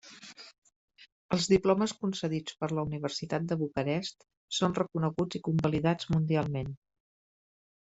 [1.37, 4.29] Els diplomes concedits per la Universitat de Bucarest
[4.63, 6.79] són reconeguts i convalidats mundialment.